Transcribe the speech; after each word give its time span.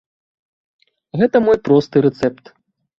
Гэта 1.23 1.37
мой 1.47 1.57
просты 1.71 1.97
рэцэпт! 2.11 2.45